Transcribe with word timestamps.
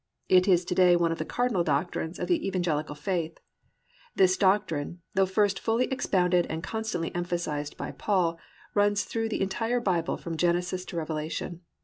It 0.29 0.47
is 0.47 0.65
to 0.65 0.73
day 0.73 0.95
one 0.95 1.11
of 1.11 1.19
the 1.19 1.25
cardinal 1.25 1.63
doctrines 1.63 2.17
of 2.17 2.27
the 2.27 2.47
Evangelical 2.47 2.95
Faith. 2.95 3.37
This 4.15 4.35
doctrine, 4.35 5.03
though 5.13 5.27
first 5.27 5.59
fully 5.59 5.85
expounded 5.91 6.47
and 6.49 6.63
constantly 6.63 7.13
emphasised 7.13 7.77
by 7.77 7.91
Paul, 7.91 8.39
runs 8.73 9.03
throughout 9.03 9.29
the 9.29 9.41
entire 9.43 9.79
Bible 9.79 10.17
from 10.17 10.37
Genesis 10.37 10.85
to 10.85 10.97
Revelation. 10.97 11.61